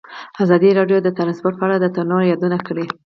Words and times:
ازادي 0.43 0.69
راډیو 0.79 0.97
د 1.03 1.09
ترانسپورټ 1.17 1.55
په 1.57 1.65
اړه 1.67 1.77
د 1.79 1.85
ننګونو 1.95 2.29
یادونه 2.31 2.57
کړې. 2.67 2.85